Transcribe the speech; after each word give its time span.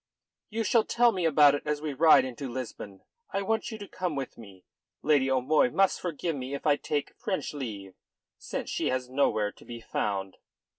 "You 0.49 0.63
shall 0.63 0.83
tell 0.83 1.11
me 1.11 1.25
about 1.25 1.53
it 1.53 1.61
as 1.67 1.79
we 1.79 1.93
ride 1.93 2.25
into 2.25 2.49
Lisbon. 2.49 3.03
I 3.31 3.43
want 3.43 3.69
you 3.69 3.77
to 3.77 3.87
come 3.87 4.15
with 4.15 4.35
me. 4.35 4.65
Lady 5.03 5.29
O'Moy 5.29 5.69
must 5.69 6.01
forgive 6.01 6.35
me 6.35 6.55
if 6.55 6.65
I 6.65 6.75
take 6.75 7.13
French 7.19 7.53
leave, 7.53 7.93
since 8.39 8.67
she 8.71 8.89
is 8.89 9.09
nowhere 9.11 9.51
to 9.51 9.63
be 9.63 9.79
found." 9.79 10.37